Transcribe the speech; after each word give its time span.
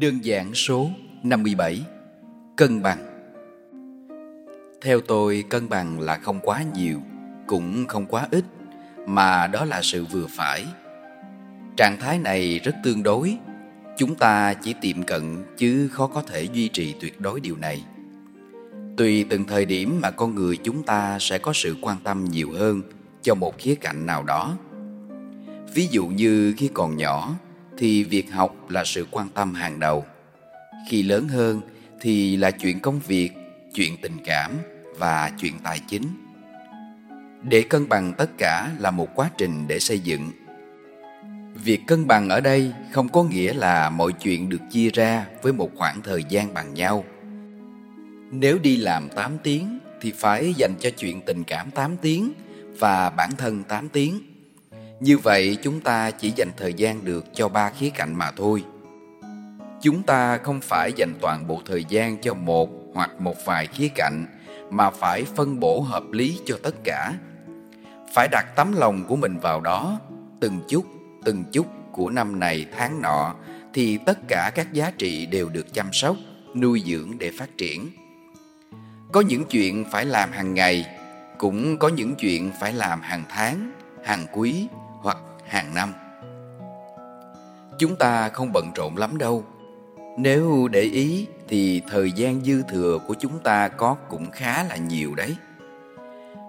Đơn 0.00 0.24
giản 0.24 0.54
số 0.54 0.90
57 1.22 1.82
Cân 2.56 2.82
bằng. 2.82 2.98
Theo 4.82 5.00
tôi, 5.00 5.44
cân 5.48 5.68
bằng 5.68 6.00
là 6.00 6.16
không 6.16 6.40
quá 6.40 6.64
nhiều, 6.74 7.00
Cũng 7.46 7.86
không 7.86 8.06
quá 8.06 8.28
ít, 8.30 8.44
Mà 9.06 9.46
đó 9.46 9.64
là 9.64 9.82
sự 9.82 10.04
vừa 10.04 10.26
phải. 10.26 10.64
Trạng 11.76 11.96
thái 12.00 12.18
này 12.18 12.58
rất 12.58 12.76
tương 12.84 13.02
đối, 13.02 13.36
Chúng 13.96 14.14
ta 14.14 14.54
chỉ 14.54 14.74
tiệm 14.80 15.02
cận 15.02 15.44
chứ 15.56 15.88
khó 15.92 16.06
có 16.06 16.22
thể 16.22 16.42
duy 16.42 16.68
trì 16.68 16.94
tuyệt 17.00 17.20
đối 17.20 17.40
điều 17.40 17.56
này. 17.56 17.84
Tùy 18.96 19.24
từng 19.30 19.44
thời 19.44 19.64
điểm 19.64 20.00
mà 20.02 20.10
con 20.10 20.34
người 20.34 20.56
chúng 20.56 20.82
ta 20.82 21.18
sẽ 21.20 21.38
có 21.38 21.52
sự 21.52 21.76
quan 21.80 21.96
tâm 22.04 22.24
nhiều 22.24 22.52
hơn 22.52 22.82
cho 23.22 23.34
một 23.34 23.58
khía 23.58 23.74
cạnh 23.74 24.06
nào 24.06 24.22
đó. 24.22 24.56
Ví 25.74 25.88
dụ 25.90 26.06
như 26.06 26.54
khi 26.56 26.68
còn 26.74 26.96
nhỏ 26.96 27.34
thì 27.78 28.04
việc 28.04 28.32
học 28.32 28.70
là 28.70 28.84
sự 28.84 29.06
quan 29.10 29.28
tâm 29.28 29.54
hàng 29.54 29.80
đầu. 29.80 30.04
Khi 30.88 31.02
lớn 31.02 31.28
hơn 31.28 31.60
thì 32.00 32.36
là 32.36 32.50
chuyện 32.50 32.80
công 32.80 33.00
việc, 33.06 33.30
chuyện 33.74 33.96
tình 34.02 34.16
cảm 34.24 34.50
và 34.98 35.32
chuyện 35.40 35.52
tài 35.64 35.80
chính. 35.88 36.02
Để 37.42 37.62
cân 37.62 37.88
bằng 37.88 38.12
tất 38.18 38.30
cả 38.38 38.70
là 38.78 38.90
một 38.90 39.08
quá 39.14 39.30
trình 39.38 39.68
để 39.68 39.78
xây 39.78 39.98
dựng. 39.98 40.30
Việc 41.54 41.80
cân 41.86 42.06
bằng 42.06 42.28
ở 42.28 42.40
đây 42.40 42.72
không 42.92 43.08
có 43.08 43.22
nghĩa 43.22 43.52
là 43.54 43.90
mọi 43.90 44.12
chuyện 44.12 44.48
được 44.48 44.60
chia 44.70 44.90
ra 44.90 45.26
với 45.42 45.52
một 45.52 45.70
khoảng 45.74 46.02
thời 46.02 46.24
gian 46.28 46.54
bằng 46.54 46.74
nhau. 46.74 47.04
Nếu 48.30 48.58
đi 48.58 48.76
làm 48.76 49.08
8 49.08 49.38
tiếng 49.42 49.78
thì 50.00 50.12
phải 50.12 50.54
dành 50.56 50.74
cho 50.80 50.90
chuyện 50.90 51.20
tình 51.26 51.44
cảm 51.44 51.70
8 51.70 51.96
tiếng 51.96 52.32
và 52.78 53.10
bản 53.10 53.30
thân 53.38 53.62
8 53.64 53.88
tiếng 53.88 54.20
như 55.00 55.18
vậy 55.18 55.58
chúng 55.62 55.80
ta 55.80 56.10
chỉ 56.10 56.32
dành 56.36 56.50
thời 56.56 56.74
gian 56.74 57.04
được 57.04 57.24
cho 57.34 57.48
ba 57.48 57.70
khía 57.70 57.90
cạnh 57.90 58.14
mà 58.14 58.30
thôi. 58.30 58.64
Chúng 59.80 60.02
ta 60.02 60.38
không 60.38 60.60
phải 60.60 60.92
dành 60.96 61.14
toàn 61.20 61.46
bộ 61.46 61.60
thời 61.66 61.84
gian 61.88 62.16
cho 62.18 62.34
một 62.34 62.70
hoặc 62.94 63.20
một 63.20 63.36
vài 63.44 63.66
khía 63.66 63.88
cạnh 63.94 64.26
mà 64.70 64.90
phải 64.90 65.24
phân 65.24 65.60
bổ 65.60 65.80
hợp 65.80 66.02
lý 66.12 66.40
cho 66.44 66.58
tất 66.62 66.74
cả. 66.84 67.14
Phải 68.14 68.28
đặt 68.28 68.46
tấm 68.56 68.72
lòng 68.72 69.04
của 69.08 69.16
mình 69.16 69.38
vào 69.38 69.60
đó, 69.60 70.00
từng 70.40 70.60
chút, 70.68 70.84
từng 71.24 71.44
chút 71.52 71.66
của 71.92 72.10
năm 72.10 72.40
này 72.40 72.66
tháng 72.76 73.02
nọ 73.02 73.34
thì 73.74 73.98
tất 74.06 74.18
cả 74.28 74.50
các 74.54 74.72
giá 74.72 74.90
trị 74.98 75.26
đều 75.26 75.48
được 75.48 75.74
chăm 75.74 75.92
sóc, 75.92 76.16
nuôi 76.54 76.82
dưỡng 76.86 77.18
để 77.18 77.30
phát 77.38 77.58
triển. 77.58 77.90
Có 79.12 79.20
những 79.20 79.44
chuyện 79.44 79.84
phải 79.90 80.04
làm 80.04 80.32
hàng 80.32 80.54
ngày, 80.54 80.86
cũng 81.38 81.78
có 81.78 81.88
những 81.88 82.14
chuyện 82.14 82.50
phải 82.60 82.72
làm 82.72 83.00
hàng 83.00 83.22
tháng, 83.28 83.72
hàng 84.04 84.26
quý 84.32 84.68
hoặc 85.04 85.18
hàng 85.46 85.74
năm. 85.74 85.92
Chúng 87.78 87.96
ta 87.96 88.28
không 88.28 88.52
bận 88.52 88.70
rộn 88.74 88.96
lắm 88.96 89.18
đâu. 89.18 89.44
Nếu 90.18 90.68
để 90.68 90.80
ý 90.80 91.26
thì 91.48 91.82
thời 91.90 92.12
gian 92.12 92.44
dư 92.44 92.62
thừa 92.62 92.98
của 93.06 93.14
chúng 93.14 93.38
ta 93.38 93.68
có 93.68 93.94
cũng 93.94 94.30
khá 94.30 94.64
là 94.64 94.76
nhiều 94.76 95.14
đấy. 95.14 95.36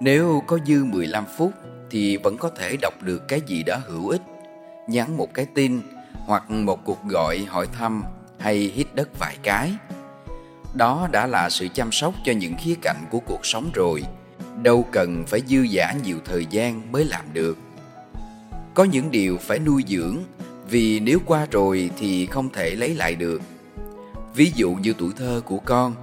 Nếu 0.00 0.42
có 0.46 0.58
dư 0.66 0.84
15 0.84 1.24
phút 1.36 1.52
thì 1.90 2.16
vẫn 2.16 2.36
có 2.36 2.50
thể 2.56 2.76
đọc 2.82 2.94
được 3.02 3.28
cái 3.28 3.40
gì 3.46 3.62
đó 3.62 3.76
hữu 3.86 4.08
ích, 4.08 4.22
nhắn 4.88 5.16
một 5.16 5.34
cái 5.34 5.46
tin 5.54 5.80
hoặc 6.26 6.50
một 6.50 6.84
cuộc 6.84 7.04
gọi 7.04 7.46
hỏi 7.48 7.66
thăm 7.72 8.04
hay 8.38 8.56
hít 8.56 8.86
đất 8.94 9.08
vài 9.18 9.36
cái. 9.42 9.74
Đó 10.74 11.08
đã 11.12 11.26
là 11.26 11.50
sự 11.50 11.68
chăm 11.74 11.92
sóc 11.92 12.14
cho 12.24 12.32
những 12.32 12.54
khía 12.58 12.74
cạnh 12.82 13.04
của 13.10 13.20
cuộc 13.26 13.46
sống 13.46 13.70
rồi, 13.74 14.02
đâu 14.62 14.86
cần 14.92 15.24
phải 15.26 15.40
dư 15.46 15.62
giả 15.62 15.92
nhiều 16.04 16.18
thời 16.24 16.46
gian 16.46 16.92
mới 16.92 17.04
làm 17.04 17.24
được. 17.32 17.58
Có 18.76 18.84
những 18.84 19.10
điều 19.10 19.38
phải 19.38 19.58
nuôi 19.58 19.84
dưỡng 19.88 20.18
vì 20.70 21.00
nếu 21.00 21.18
qua 21.26 21.46
rồi 21.50 21.90
thì 21.98 22.26
không 22.26 22.48
thể 22.50 22.70
lấy 22.70 22.94
lại 22.94 23.14
được. 23.14 23.42
Ví 24.34 24.52
dụ 24.54 24.74
như 24.74 24.94
tuổi 24.98 25.12
thơ 25.16 25.42
của 25.44 25.58
con, 25.58 25.94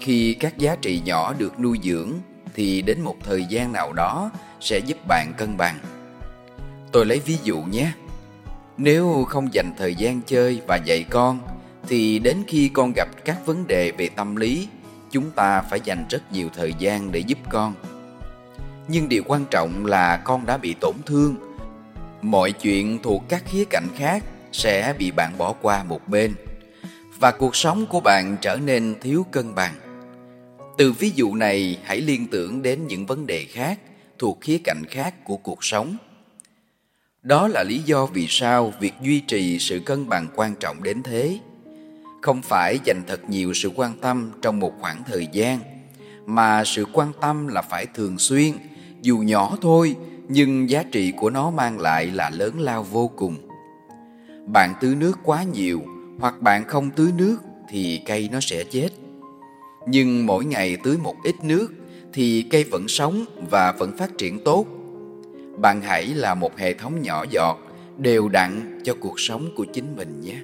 khi 0.00 0.34
các 0.34 0.58
giá 0.58 0.76
trị 0.76 1.02
nhỏ 1.04 1.34
được 1.38 1.60
nuôi 1.60 1.78
dưỡng 1.82 2.12
thì 2.54 2.82
đến 2.82 3.00
một 3.00 3.16
thời 3.24 3.44
gian 3.44 3.72
nào 3.72 3.92
đó 3.92 4.30
sẽ 4.60 4.78
giúp 4.78 4.96
bạn 5.08 5.32
cân 5.36 5.56
bằng. 5.56 5.78
Tôi 6.92 7.06
lấy 7.06 7.20
ví 7.26 7.38
dụ 7.44 7.62
nhé. 7.62 7.92
Nếu 8.76 9.24
không 9.28 9.52
dành 9.52 9.72
thời 9.78 9.94
gian 9.94 10.20
chơi 10.26 10.60
và 10.66 10.76
dạy 10.76 11.04
con 11.10 11.38
thì 11.88 12.18
đến 12.18 12.36
khi 12.46 12.68
con 12.68 12.92
gặp 12.96 13.08
các 13.24 13.46
vấn 13.46 13.66
đề 13.66 13.92
về 13.92 14.08
tâm 14.08 14.36
lý, 14.36 14.68
chúng 15.10 15.30
ta 15.30 15.62
phải 15.62 15.80
dành 15.84 16.04
rất 16.10 16.32
nhiều 16.32 16.48
thời 16.56 16.74
gian 16.78 17.12
để 17.12 17.20
giúp 17.20 17.38
con. 17.50 17.74
Nhưng 18.88 19.08
điều 19.08 19.22
quan 19.26 19.44
trọng 19.50 19.86
là 19.86 20.16
con 20.16 20.46
đã 20.46 20.56
bị 20.56 20.74
tổn 20.80 20.94
thương 21.06 21.49
mọi 22.22 22.52
chuyện 22.52 22.98
thuộc 23.02 23.22
các 23.28 23.42
khía 23.46 23.64
cạnh 23.64 23.88
khác 23.96 24.24
sẽ 24.52 24.94
bị 24.98 25.10
bạn 25.10 25.38
bỏ 25.38 25.52
qua 25.52 25.84
một 25.84 26.08
bên, 26.08 26.34
và 27.20 27.30
cuộc 27.30 27.56
sống 27.56 27.86
của 27.86 28.00
bạn 28.00 28.36
trở 28.40 28.56
nên 28.56 28.94
thiếu 29.00 29.26
cân 29.30 29.54
bằng. 29.54 29.74
Từ 30.78 30.92
ví 30.92 31.12
dụ 31.14 31.34
này, 31.34 31.78
hãy 31.84 32.00
liên 32.00 32.26
tưởng 32.26 32.62
đến 32.62 32.86
những 32.86 33.06
vấn 33.06 33.26
đề 33.26 33.44
khác 33.44 33.78
thuộc 34.18 34.38
khía 34.40 34.58
cạnh 34.64 34.82
khác 34.90 35.24
của 35.24 35.36
cuộc 35.36 35.64
sống. 35.64 35.96
Đó 37.22 37.48
là 37.48 37.62
lý 37.62 37.78
do 37.78 38.06
vì 38.06 38.26
sao 38.28 38.72
việc 38.80 38.94
duy 39.02 39.20
trì 39.20 39.58
sự 39.58 39.80
cân 39.86 40.08
bằng 40.08 40.26
quan 40.34 40.54
trọng 40.60 40.82
đến 40.82 41.02
thế. 41.02 41.38
Không 42.22 42.42
phải 42.42 42.78
dành 42.84 43.02
thật 43.06 43.30
nhiều 43.30 43.54
sự 43.54 43.70
quan 43.76 43.98
tâm 44.00 44.32
trong 44.42 44.60
một 44.60 44.72
khoảng 44.80 45.02
thời 45.06 45.28
gian, 45.32 45.58
mà 46.26 46.64
sự 46.64 46.84
quan 46.92 47.12
tâm 47.20 47.46
là 47.46 47.62
phải 47.62 47.86
thường 47.86 48.18
xuyên, 48.18 48.52
dù 49.02 49.18
nhỏ 49.18 49.56
thôi 49.62 49.96
nhưng 50.32 50.70
giá 50.70 50.82
trị 50.82 51.12
của 51.16 51.30
nó 51.30 51.50
mang 51.50 51.80
lại 51.80 52.06
là 52.06 52.30
lớn 52.30 52.60
lao 52.60 52.82
vô 52.82 53.10
cùng. 53.16 53.36
Bạn 54.46 54.74
tưới 54.80 54.94
nước 54.94 55.18
quá 55.24 55.42
nhiều 55.42 55.82
hoặc 56.18 56.42
bạn 56.42 56.64
không 56.64 56.90
tưới 56.90 57.12
nước 57.16 57.36
thì 57.68 58.02
cây 58.06 58.28
nó 58.32 58.40
sẽ 58.40 58.64
chết. 58.64 58.88
Nhưng 59.86 60.26
mỗi 60.26 60.44
ngày 60.44 60.76
tưới 60.84 60.96
một 61.02 61.14
ít 61.24 61.34
nước 61.42 61.72
thì 62.12 62.46
cây 62.50 62.64
vẫn 62.64 62.88
sống 62.88 63.24
và 63.50 63.72
vẫn 63.72 63.96
phát 63.96 64.18
triển 64.18 64.44
tốt. 64.44 64.66
Bạn 65.56 65.80
hãy 65.82 66.06
là 66.06 66.34
một 66.34 66.58
hệ 66.58 66.74
thống 66.74 67.02
nhỏ 67.02 67.24
giọt, 67.30 67.58
đều 67.98 68.28
đặn 68.28 68.80
cho 68.84 68.94
cuộc 69.00 69.20
sống 69.20 69.48
của 69.56 69.64
chính 69.72 69.96
mình 69.96 70.20
nhé. 70.20 70.40